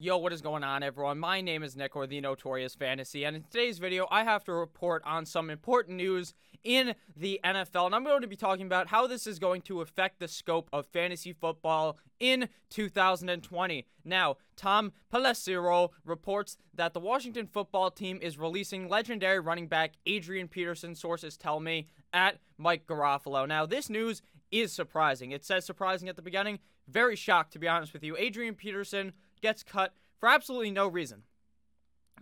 Yo, 0.00 0.16
what 0.16 0.32
is 0.32 0.40
going 0.40 0.62
on, 0.62 0.84
everyone? 0.84 1.18
My 1.18 1.40
name 1.40 1.64
is 1.64 1.74
Nick, 1.74 1.96
or 1.96 2.06
the 2.06 2.20
Notorious 2.20 2.76
Fantasy, 2.76 3.24
and 3.24 3.34
in 3.34 3.42
today's 3.42 3.80
video, 3.80 4.06
I 4.12 4.22
have 4.22 4.44
to 4.44 4.52
report 4.52 5.02
on 5.04 5.26
some 5.26 5.50
important 5.50 5.96
news 5.96 6.34
in 6.62 6.94
the 7.16 7.40
NFL, 7.44 7.86
and 7.86 7.96
I'm 7.96 8.04
going 8.04 8.20
to 8.20 8.28
be 8.28 8.36
talking 8.36 8.64
about 8.64 8.86
how 8.86 9.08
this 9.08 9.26
is 9.26 9.40
going 9.40 9.60
to 9.62 9.80
affect 9.80 10.20
the 10.20 10.28
scope 10.28 10.68
of 10.72 10.86
fantasy 10.86 11.32
football 11.32 11.98
in 12.20 12.48
2020. 12.70 13.86
Now, 14.04 14.36
Tom 14.54 14.92
Pelissero 15.12 15.88
reports 16.04 16.58
that 16.74 16.94
the 16.94 17.00
Washington 17.00 17.48
football 17.48 17.90
team 17.90 18.20
is 18.22 18.38
releasing 18.38 18.88
legendary 18.88 19.40
running 19.40 19.66
back 19.66 19.94
Adrian 20.06 20.46
Peterson, 20.46 20.94
sources 20.94 21.36
tell 21.36 21.58
me, 21.58 21.88
at 22.12 22.38
Mike 22.56 22.86
Garafolo. 22.86 23.48
Now, 23.48 23.66
this 23.66 23.90
news 23.90 24.22
is 24.52 24.72
surprising. 24.72 25.32
It 25.32 25.44
says 25.44 25.64
surprising 25.64 26.08
at 26.08 26.14
the 26.14 26.22
beginning. 26.22 26.60
Very 26.86 27.16
shocked, 27.16 27.52
to 27.54 27.58
be 27.58 27.66
honest 27.66 27.92
with 27.92 28.04
you. 28.04 28.16
Adrian 28.16 28.54
Peterson 28.54 29.12
gets 29.40 29.62
cut 29.62 29.94
for 30.18 30.28
absolutely 30.28 30.70
no 30.70 30.88
reason. 30.88 31.22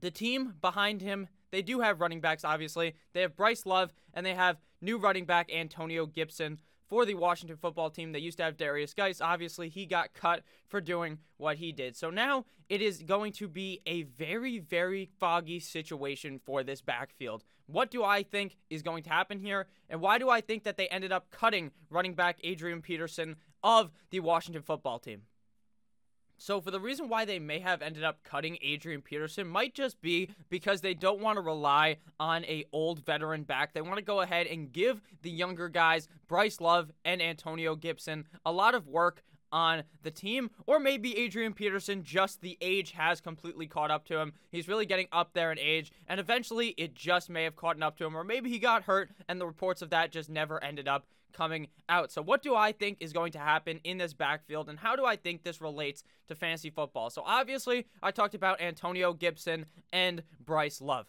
The 0.00 0.10
team 0.10 0.54
behind 0.60 1.00
him, 1.00 1.28
they 1.50 1.62
do 1.62 1.80
have 1.80 2.00
running 2.00 2.20
backs, 2.20 2.44
obviously. 2.44 2.94
They 3.12 3.20
have 3.20 3.36
Bryce 3.36 3.66
Love, 3.66 3.92
and 4.14 4.26
they 4.26 4.34
have 4.34 4.58
new 4.80 4.98
running 4.98 5.26
back 5.26 5.52
Antonio 5.52 6.06
Gibson 6.06 6.58
for 6.88 7.06
the 7.06 7.14
Washington 7.14 7.56
football 7.56 7.88
team. 7.88 8.12
They 8.12 8.18
used 8.18 8.36
to 8.38 8.44
have 8.44 8.56
Darius 8.56 8.94
Guice. 8.94 9.20
Obviously, 9.20 9.68
he 9.68 9.86
got 9.86 10.12
cut 10.12 10.42
for 10.68 10.80
doing 10.80 11.18
what 11.38 11.56
he 11.56 11.72
did. 11.72 11.96
So 11.96 12.10
now 12.10 12.44
it 12.68 12.82
is 12.82 13.02
going 13.02 13.32
to 13.32 13.48
be 13.48 13.80
a 13.86 14.02
very, 14.02 14.58
very 14.58 15.08
foggy 15.18 15.60
situation 15.60 16.40
for 16.44 16.62
this 16.62 16.82
backfield. 16.82 17.44
What 17.66 17.90
do 17.90 18.04
I 18.04 18.22
think 18.22 18.56
is 18.68 18.82
going 18.82 19.04
to 19.04 19.10
happen 19.10 19.38
here? 19.38 19.68
And 19.88 20.00
why 20.00 20.18
do 20.18 20.28
I 20.28 20.40
think 20.40 20.64
that 20.64 20.76
they 20.76 20.88
ended 20.88 21.12
up 21.12 21.30
cutting 21.30 21.70
running 21.88 22.14
back 22.14 22.38
Adrian 22.44 22.82
Peterson 22.82 23.36
of 23.62 23.90
the 24.10 24.20
Washington 24.20 24.62
football 24.62 24.98
team? 24.98 25.22
So 26.42 26.60
for 26.60 26.72
the 26.72 26.80
reason 26.80 27.08
why 27.08 27.24
they 27.24 27.38
may 27.38 27.60
have 27.60 27.82
ended 27.82 28.02
up 28.02 28.24
cutting 28.24 28.58
Adrian 28.62 29.00
Peterson 29.00 29.46
might 29.46 29.74
just 29.74 30.02
be 30.02 30.28
because 30.50 30.80
they 30.80 30.92
don't 30.92 31.20
want 31.20 31.36
to 31.36 31.40
rely 31.40 31.98
on 32.18 32.44
a 32.46 32.64
old 32.72 33.06
veteran 33.06 33.44
back. 33.44 33.72
They 33.72 33.80
want 33.80 33.98
to 33.98 34.02
go 34.02 34.22
ahead 34.22 34.48
and 34.48 34.72
give 34.72 35.00
the 35.22 35.30
younger 35.30 35.68
guys, 35.68 36.08
Bryce 36.26 36.60
Love 36.60 36.90
and 37.04 37.22
Antonio 37.22 37.76
Gibson, 37.76 38.26
a 38.44 38.50
lot 38.50 38.74
of 38.74 38.88
work 38.88 39.22
on 39.52 39.84
the 40.02 40.10
team, 40.10 40.50
or 40.66 40.80
maybe 40.80 41.16
Adrian 41.18 41.52
Peterson, 41.52 42.02
just 42.02 42.40
the 42.40 42.56
age 42.60 42.92
has 42.92 43.20
completely 43.20 43.66
caught 43.66 43.90
up 43.90 44.04
to 44.06 44.18
him. 44.18 44.32
He's 44.50 44.68
really 44.68 44.86
getting 44.86 45.08
up 45.12 45.34
there 45.34 45.52
in 45.52 45.58
age, 45.58 45.92
and 46.08 46.18
eventually 46.18 46.68
it 46.78 46.94
just 46.94 47.30
may 47.30 47.44
have 47.44 47.56
caught 47.56 47.80
up 47.82 47.96
to 47.98 48.04
him, 48.04 48.16
or 48.16 48.24
maybe 48.24 48.50
he 48.50 48.58
got 48.58 48.84
hurt 48.84 49.10
and 49.28 49.40
the 49.40 49.46
reports 49.46 49.82
of 49.82 49.90
that 49.90 50.10
just 50.10 50.30
never 50.30 50.62
ended 50.62 50.88
up 50.88 51.06
coming 51.32 51.68
out. 51.88 52.12
So, 52.12 52.22
what 52.22 52.42
do 52.42 52.54
I 52.54 52.72
think 52.72 52.98
is 53.00 53.12
going 53.12 53.32
to 53.32 53.38
happen 53.38 53.80
in 53.84 53.98
this 53.98 54.12
backfield, 54.12 54.68
and 54.68 54.78
how 54.78 54.96
do 54.96 55.04
I 55.04 55.16
think 55.16 55.42
this 55.42 55.60
relates 55.60 56.04
to 56.28 56.34
fantasy 56.34 56.70
football? 56.70 57.10
So, 57.10 57.22
obviously, 57.24 57.86
I 58.02 58.10
talked 58.10 58.34
about 58.34 58.60
Antonio 58.60 59.12
Gibson 59.12 59.66
and 59.92 60.22
Bryce 60.44 60.80
Love. 60.80 61.06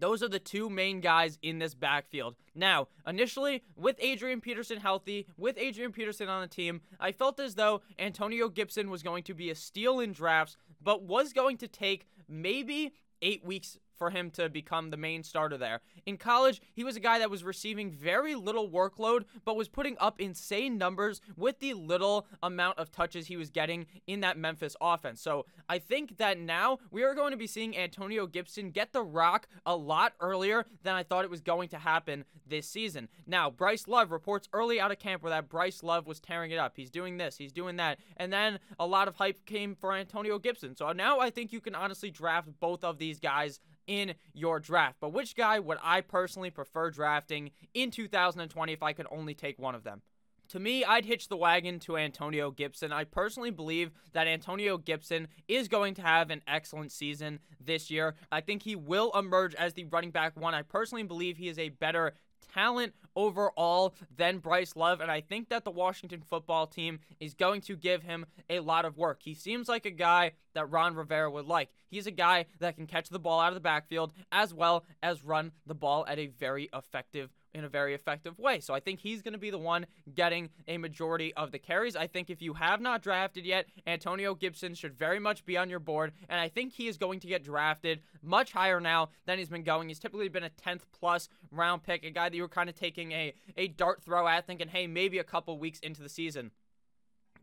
Those 0.00 0.22
are 0.22 0.28
the 0.28 0.38
two 0.38 0.68
main 0.70 1.00
guys 1.00 1.38
in 1.42 1.58
this 1.58 1.74
backfield. 1.74 2.34
Now, 2.54 2.88
initially, 3.06 3.62
with 3.76 3.96
Adrian 4.00 4.40
Peterson 4.40 4.78
healthy, 4.78 5.26
with 5.36 5.58
Adrian 5.58 5.92
Peterson 5.92 6.28
on 6.28 6.40
the 6.40 6.48
team, 6.48 6.80
I 6.98 7.12
felt 7.12 7.38
as 7.38 7.54
though 7.54 7.82
Antonio 7.98 8.48
Gibson 8.48 8.90
was 8.90 9.02
going 9.02 9.22
to 9.24 9.34
be 9.34 9.50
a 9.50 9.54
steal 9.54 10.00
in 10.00 10.12
drafts, 10.12 10.56
but 10.82 11.02
was 11.02 11.32
going 11.32 11.58
to 11.58 11.68
take 11.68 12.06
maybe 12.28 12.94
eight 13.22 13.44
weeks 13.44 13.76
for 14.00 14.08
him 14.08 14.30
to 14.30 14.48
become 14.48 14.88
the 14.88 14.96
main 14.96 15.22
starter 15.22 15.58
there. 15.58 15.82
In 16.06 16.16
college, 16.16 16.62
he 16.72 16.84
was 16.84 16.96
a 16.96 17.00
guy 17.00 17.18
that 17.18 17.28
was 17.28 17.44
receiving 17.44 17.90
very 17.90 18.34
little 18.34 18.66
workload, 18.66 19.26
but 19.44 19.56
was 19.56 19.68
putting 19.68 19.94
up 20.00 20.18
insane 20.18 20.78
numbers 20.78 21.20
with 21.36 21.58
the 21.58 21.74
little 21.74 22.26
amount 22.42 22.78
of 22.78 22.90
touches 22.90 23.26
he 23.26 23.36
was 23.36 23.50
getting 23.50 23.84
in 24.06 24.20
that 24.20 24.38
Memphis 24.38 24.74
offense. 24.80 25.20
So 25.20 25.44
I 25.68 25.78
think 25.78 26.16
that 26.16 26.38
now 26.38 26.78
we 26.90 27.02
are 27.02 27.14
going 27.14 27.32
to 27.32 27.36
be 27.36 27.46
seeing 27.46 27.76
Antonio 27.76 28.26
Gibson 28.26 28.70
get 28.70 28.94
the 28.94 29.02
rock 29.02 29.46
a 29.66 29.76
lot 29.76 30.14
earlier 30.18 30.64
than 30.82 30.94
I 30.94 31.02
thought 31.02 31.26
it 31.26 31.30
was 31.30 31.42
going 31.42 31.68
to 31.68 31.78
happen 31.78 32.24
this 32.46 32.66
season. 32.66 33.06
Now, 33.26 33.50
Bryce 33.50 33.86
Love 33.86 34.12
reports 34.12 34.48
early 34.54 34.80
out 34.80 34.92
of 34.92 34.98
camp 34.98 35.22
where 35.22 35.30
that 35.30 35.50
Bryce 35.50 35.82
Love 35.82 36.06
was 36.06 36.20
tearing 36.20 36.52
it 36.52 36.58
up. 36.58 36.72
He's 36.74 36.90
doing 36.90 37.18
this, 37.18 37.36
he's 37.36 37.52
doing 37.52 37.76
that. 37.76 37.98
And 38.16 38.32
then 38.32 38.60
a 38.78 38.86
lot 38.86 39.08
of 39.08 39.16
hype 39.16 39.44
came 39.44 39.74
for 39.74 39.92
Antonio 39.92 40.38
Gibson. 40.38 40.74
So 40.74 40.90
now 40.92 41.20
I 41.20 41.28
think 41.28 41.52
you 41.52 41.60
can 41.60 41.74
honestly 41.74 42.10
draft 42.10 42.48
both 42.60 42.82
of 42.82 42.96
these 42.96 43.20
guys 43.20 43.60
in 43.90 44.14
your 44.32 44.60
draft. 44.60 44.98
But 45.00 45.12
which 45.12 45.34
guy 45.34 45.58
would 45.58 45.78
I 45.82 46.00
personally 46.00 46.50
prefer 46.50 46.90
drafting 46.90 47.50
in 47.74 47.90
2020 47.90 48.72
if 48.72 48.82
I 48.84 48.92
could 48.92 49.08
only 49.10 49.34
take 49.34 49.58
one 49.58 49.74
of 49.74 49.82
them? 49.82 50.02
To 50.50 50.60
me, 50.60 50.84
I'd 50.84 51.04
hitch 51.04 51.28
the 51.28 51.36
wagon 51.36 51.80
to 51.80 51.96
Antonio 51.96 52.52
Gibson. 52.52 52.92
I 52.92 53.02
personally 53.02 53.50
believe 53.50 53.90
that 54.12 54.28
Antonio 54.28 54.78
Gibson 54.78 55.26
is 55.48 55.66
going 55.66 55.94
to 55.94 56.02
have 56.02 56.30
an 56.30 56.42
excellent 56.46 56.92
season 56.92 57.40
this 57.60 57.90
year. 57.90 58.14
I 58.30 58.40
think 58.40 58.62
he 58.62 58.76
will 58.76 59.10
emerge 59.16 59.56
as 59.56 59.74
the 59.74 59.84
running 59.84 60.10
back 60.12 60.38
one. 60.38 60.54
I 60.54 60.62
personally 60.62 61.02
believe 61.02 61.36
he 61.36 61.48
is 61.48 61.58
a 61.58 61.70
better 61.70 62.14
talent 62.52 62.94
overall 63.16 63.94
than 64.16 64.38
Bryce 64.38 64.76
Love, 64.76 65.00
and 65.00 65.10
I 65.10 65.20
think 65.20 65.48
that 65.48 65.64
the 65.64 65.70
Washington 65.70 66.20
football 66.20 66.66
team 66.66 67.00
is 67.18 67.34
going 67.34 67.60
to 67.62 67.76
give 67.76 68.02
him 68.02 68.26
a 68.48 68.60
lot 68.60 68.84
of 68.84 68.96
work. 68.96 69.20
He 69.22 69.34
seems 69.34 69.68
like 69.68 69.86
a 69.86 69.90
guy 69.90 70.32
that 70.54 70.70
Ron 70.70 70.94
Rivera 70.94 71.30
would 71.30 71.46
like. 71.46 71.70
He's 71.88 72.06
a 72.06 72.12
guy 72.12 72.46
that 72.60 72.76
can 72.76 72.86
catch 72.86 73.08
the 73.08 73.18
ball 73.18 73.40
out 73.40 73.48
of 73.48 73.54
the 73.54 73.60
backfield 73.60 74.12
as 74.30 74.54
well 74.54 74.84
as 75.02 75.24
run 75.24 75.52
the 75.66 75.74
ball 75.74 76.04
at 76.06 76.18
a 76.18 76.26
very 76.26 76.68
effective 76.72 77.30
in 77.54 77.64
a 77.64 77.68
very 77.68 77.94
effective 77.94 78.38
way. 78.38 78.60
So 78.60 78.74
I 78.74 78.80
think 78.80 79.00
he's 79.00 79.22
going 79.22 79.32
to 79.32 79.38
be 79.38 79.50
the 79.50 79.58
one 79.58 79.86
getting 80.14 80.50
a 80.68 80.78
majority 80.78 81.34
of 81.34 81.50
the 81.50 81.58
carries. 81.58 81.96
I 81.96 82.06
think 82.06 82.30
if 82.30 82.40
you 82.40 82.54
have 82.54 82.80
not 82.80 83.02
drafted 83.02 83.44
yet, 83.44 83.66
Antonio 83.86 84.34
Gibson 84.34 84.74
should 84.74 84.94
very 84.94 85.18
much 85.18 85.44
be 85.44 85.56
on 85.56 85.68
your 85.68 85.80
board, 85.80 86.12
and 86.28 86.40
I 86.40 86.48
think 86.48 86.72
he 86.72 86.86
is 86.86 86.96
going 86.96 87.20
to 87.20 87.26
get 87.26 87.42
drafted 87.42 88.02
much 88.22 88.52
higher 88.52 88.80
now 88.80 89.08
than 89.26 89.38
he's 89.38 89.48
been 89.48 89.64
going. 89.64 89.88
He's 89.88 89.98
typically 89.98 90.28
been 90.28 90.44
a 90.44 90.50
10th 90.50 90.82
plus 90.98 91.28
round 91.50 91.82
pick, 91.82 92.04
a 92.04 92.10
guy 92.10 92.28
that 92.28 92.36
you 92.36 92.42
were 92.42 92.48
kind 92.48 92.68
of 92.68 92.76
taking 92.76 93.12
a, 93.12 93.34
a 93.56 93.68
dart 93.68 94.02
throw 94.02 94.28
at, 94.28 94.46
thinking, 94.46 94.68
hey, 94.68 94.86
maybe 94.86 95.18
a 95.18 95.24
couple 95.24 95.58
weeks 95.58 95.80
into 95.80 96.02
the 96.02 96.08
season 96.08 96.50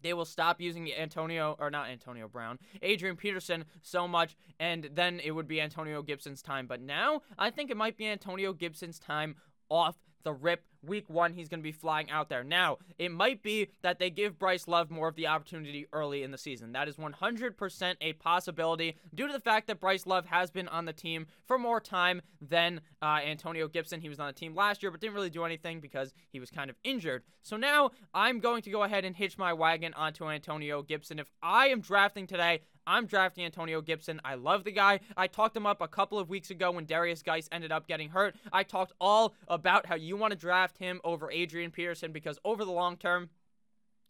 they 0.01 0.13
will 0.13 0.25
stop 0.25 0.61
using 0.61 0.91
Antonio 0.93 1.55
or 1.59 1.69
not 1.69 1.89
Antonio 1.89 2.27
Brown, 2.27 2.59
Adrian 2.81 3.15
Peterson 3.15 3.65
so 3.81 4.07
much, 4.07 4.35
and 4.59 4.89
then 4.93 5.19
it 5.23 5.31
would 5.31 5.47
be 5.47 5.61
Antonio 5.61 6.01
Gibson's 6.01 6.41
time. 6.41 6.67
But 6.67 6.81
now 6.81 7.21
I 7.37 7.49
think 7.49 7.71
it 7.71 7.77
might 7.77 7.97
be 7.97 8.07
Antonio 8.07 8.53
Gibson's 8.53 8.99
time 8.99 9.35
off 9.69 9.97
the 10.27 10.33
rip 10.33 10.61
week 10.83 11.09
one, 11.09 11.31
he's 11.31 11.47
going 11.47 11.61
to 11.61 11.63
be 11.63 11.71
flying 11.71 12.11
out 12.11 12.27
there. 12.27 12.43
Now, 12.43 12.79
it 12.99 13.13
might 13.13 13.41
be 13.41 13.69
that 13.81 13.97
they 13.97 14.09
give 14.09 14.37
Bryce 14.37 14.67
Love 14.67 14.91
more 14.91 15.07
of 15.07 15.15
the 15.15 15.27
opportunity 15.27 15.85
early 15.93 16.21
in 16.21 16.31
the 16.31 16.37
season. 16.37 16.73
That 16.73 16.89
is 16.89 16.97
100% 16.97 17.95
a 18.01 18.13
possibility 18.13 18.97
due 19.15 19.27
to 19.27 19.31
the 19.31 19.39
fact 19.39 19.67
that 19.67 19.79
Bryce 19.79 20.05
Love 20.05 20.25
has 20.25 20.51
been 20.51 20.67
on 20.67 20.83
the 20.83 20.91
team 20.91 21.27
for 21.45 21.57
more 21.57 21.79
time 21.79 22.21
than 22.41 22.81
uh, 23.01 23.19
Antonio 23.25 23.69
Gibson. 23.69 24.01
He 24.01 24.09
was 24.09 24.19
on 24.19 24.27
the 24.27 24.33
team 24.33 24.53
last 24.53 24.83
year, 24.83 24.91
but 24.91 24.99
didn't 24.99 25.15
really 25.15 25.29
do 25.29 25.45
anything 25.45 25.79
because 25.79 26.13
he 26.33 26.41
was 26.41 26.51
kind 26.51 26.69
of 26.69 26.75
injured. 26.83 27.23
So 27.41 27.55
now 27.55 27.91
I'm 28.13 28.41
going 28.41 28.61
to 28.63 28.69
go 28.69 28.83
ahead 28.83 29.05
and 29.05 29.15
hitch 29.15 29.37
my 29.37 29.53
wagon 29.53 29.93
onto 29.93 30.29
Antonio 30.29 30.81
Gibson. 30.81 31.19
If 31.19 31.31
I 31.41 31.67
am 31.67 31.79
drafting 31.79 32.27
today, 32.27 32.59
I'm 32.87 33.05
drafting 33.05 33.43
Antonio 33.43 33.81
Gibson. 33.81 34.21
I 34.23 34.35
love 34.35 34.63
the 34.63 34.71
guy. 34.71 35.01
I 35.17 35.27
talked 35.27 35.55
him 35.55 35.65
up 35.65 35.81
a 35.81 35.87
couple 35.87 36.17
of 36.17 36.29
weeks 36.29 36.49
ago 36.49 36.71
when 36.71 36.85
Darius 36.85 37.21
Guice 37.21 37.49
ended 37.51 37.71
up 37.71 37.85
getting 37.85 38.09
hurt. 38.09 38.35
I 38.51 38.63
talked 38.63 38.93
all 38.99 39.35
about 39.49 39.85
how 39.85 39.95
you 39.95 40.15
want 40.19 40.31
to 40.31 40.37
draft 40.37 40.77
him 40.77 40.99
over 41.03 41.31
Adrian 41.31 41.71
Peterson 41.71 42.11
because 42.11 42.39
over 42.43 42.65
the 42.65 42.71
long 42.71 42.97
term, 42.97 43.29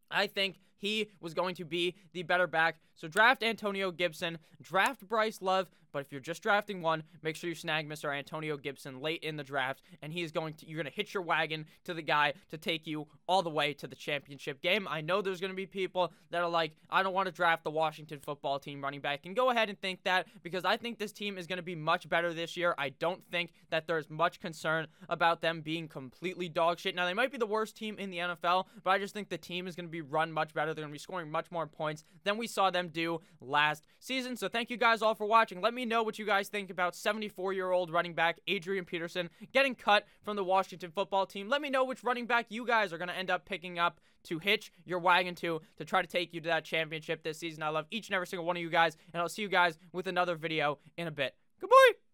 I 0.09 0.27
think 0.27 0.59
he 0.77 1.09
was 1.19 1.33
going 1.33 1.55
to 1.55 1.65
be 1.65 1.95
the 2.13 2.23
better 2.23 2.47
back. 2.47 2.77
So 2.95 3.07
draft 3.07 3.43
Antonio 3.43 3.91
Gibson, 3.91 4.39
draft 4.61 5.07
Bryce 5.07 5.41
Love, 5.41 5.69
but 5.91 5.99
if 5.99 6.11
you're 6.11 6.21
just 6.21 6.43
drafting 6.43 6.81
one, 6.81 7.03
make 7.23 7.35
sure 7.35 7.49
you 7.49 7.55
snag 7.55 7.87
Mr. 7.87 8.15
Antonio 8.15 8.57
Gibson 8.57 9.01
late 9.01 9.23
in 9.23 9.37
the 9.37 9.43
draft, 9.43 9.81
and 10.01 10.11
he 10.11 10.21
is 10.21 10.31
going 10.31 10.53
to 10.55 10.67
you're 10.67 10.81
going 10.81 10.91
to 10.91 10.95
hitch 10.95 11.13
your 11.13 11.23
wagon 11.23 11.65
to 11.85 11.93
the 11.93 12.01
guy 12.01 12.33
to 12.49 12.57
take 12.57 12.85
you 12.85 13.07
all 13.27 13.41
the 13.41 13.49
way 13.49 13.73
to 13.73 13.87
the 13.87 13.95
championship 13.95 14.61
game. 14.61 14.87
I 14.89 15.01
know 15.01 15.21
there's 15.21 15.39
going 15.39 15.51
to 15.51 15.55
be 15.55 15.65
people 15.65 16.11
that 16.31 16.41
are 16.41 16.49
like, 16.49 16.73
I 16.89 17.03
don't 17.03 17.13
want 17.13 17.27
to 17.27 17.31
draft 17.31 17.63
the 17.63 17.71
Washington 17.71 18.19
football 18.19 18.59
team 18.59 18.83
running 18.83 18.99
back, 18.99 19.25
and 19.25 19.35
go 19.35 19.49
ahead 19.49 19.69
and 19.69 19.79
think 19.79 20.03
that 20.03 20.27
because 20.43 20.65
I 20.65 20.77
think 20.77 20.99
this 20.99 21.11
team 21.11 21.37
is 21.37 21.47
going 21.47 21.57
to 21.57 21.63
be 21.63 21.75
much 21.75 22.09
better 22.09 22.33
this 22.33 22.57
year. 22.57 22.75
I 22.77 22.89
don't 22.89 23.23
think 23.31 23.51
that 23.69 23.87
there's 23.87 24.09
much 24.09 24.39
concern 24.39 24.87
about 25.09 25.41
them 25.41 25.61
being 25.61 25.87
completely 25.87 26.49
dog 26.49 26.79
shit. 26.79 26.95
Now 26.95 27.05
they 27.05 27.13
might 27.13 27.31
be 27.31 27.37
the 27.37 27.45
worst 27.45 27.75
team 27.77 27.97
in 27.97 28.09
the 28.09 28.17
NFL, 28.17 28.65
but 28.83 28.91
I 28.91 28.99
just 28.99 29.13
think 29.13 29.29
the 29.29 29.37
team 29.37 29.67
is 29.67 29.75
going 29.75 29.87
to 29.87 29.91
be 29.91 30.01
run 30.01 30.31
much 30.31 30.53
better. 30.67 30.75
They're 30.75 30.83
going 30.83 30.91
to 30.91 30.95
be 30.95 30.99
scoring 30.99 31.31
much 31.31 31.51
more 31.51 31.67
points 31.67 32.03
than 32.23 32.37
we 32.37 32.47
saw 32.47 32.69
them 32.69 32.89
do 32.89 33.21
last 33.41 33.85
season. 33.99 34.35
So 34.37 34.47
thank 34.47 34.69
you 34.69 34.77
guys 34.77 35.01
all 35.01 35.15
for 35.15 35.25
watching. 35.25 35.61
Let 35.61 35.73
me 35.73 35.85
know 35.85 36.03
what 36.03 36.19
you 36.19 36.25
guys 36.25 36.49
think 36.49 36.69
about 36.69 36.95
74 36.95 37.53
year 37.53 37.71
old 37.71 37.91
running 37.91 38.13
back 38.13 38.39
Adrian 38.47 38.85
Peterson 38.85 39.29
getting 39.53 39.75
cut 39.75 40.05
from 40.23 40.35
the 40.35 40.43
Washington 40.43 40.91
football 40.91 41.25
team. 41.25 41.49
Let 41.49 41.61
me 41.61 41.69
know 41.69 41.85
which 41.85 42.03
running 42.03 42.25
back 42.25 42.47
you 42.49 42.65
guys 42.65 42.93
are 42.93 42.97
going 42.97 43.09
to 43.09 43.17
end 43.17 43.29
up 43.29 43.45
picking 43.45 43.79
up 43.79 43.99
to 44.23 44.39
hitch 44.39 44.71
your 44.85 44.99
wagon 44.99 45.35
to 45.35 45.61
to 45.77 45.85
try 45.85 46.01
to 46.01 46.07
take 46.07 46.33
you 46.33 46.41
to 46.41 46.47
that 46.49 46.65
championship 46.65 47.23
this 47.23 47.37
season. 47.37 47.63
I 47.63 47.69
love 47.69 47.85
each 47.91 48.07
and 48.09 48.15
every 48.15 48.27
single 48.27 48.45
one 48.45 48.57
of 48.57 48.61
you 48.61 48.69
guys, 48.69 48.97
and 49.13 49.21
I'll 49.21 49.29
see 49.29 49.41
you 49.41 49.47
guys 49.47 49.77
with 49.93 50.07
another 50.07 50.35
video 50.35 50.79
in 50.97 51.07
a 51.07 51.11
bit. 51.11 51.35
Goodbye. 51.61 52.06